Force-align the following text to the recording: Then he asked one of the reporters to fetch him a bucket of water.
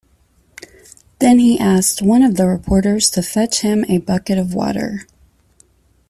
Then 1.19 1.37
he 1.37 1.59
asked 1.59 2.01
one 2.01 2.23
of 2.23 2.33
the 2.35 2.47
reporters 2.47 3.07
to 3.11 3.21
fetch 3.21 3.61
him 3.61 3.85
a 3.87 3.99
bucket 3.99 4.39
of 4.39 4.55
water. 4.55 5.05